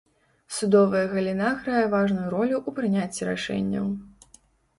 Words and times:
Судовая 0.59 1.01
галіна 1.11 1.49
грае 1.59 1.83
важную 1.93 2.25
ролю 2.35 2.55
ў 2.59 2.69
прыняцці 2.79 3.29
рашэнняў. 3.31 3.85